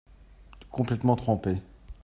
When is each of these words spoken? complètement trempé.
complètement 0.71 1.15
trempé. 1.15 1.57